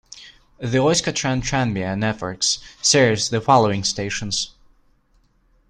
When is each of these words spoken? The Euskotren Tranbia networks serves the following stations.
The 0.57 0.79
Euskotren 0.79 1.43
Tranbia 1.43 1.95
networks 1.95 2.57
serves 2.81 3.29
the 3.29 3.39
following 3.39 3.83
stations. 3.83 4.53